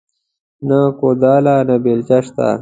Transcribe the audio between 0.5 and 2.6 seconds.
نه کوداله نه بيلچه شته